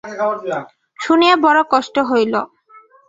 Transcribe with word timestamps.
শুনিয়া 0.99 1.35
বড়ো 1.43 1.63
কষ্ট 1.73 1.95
হইল। 2.09 2.33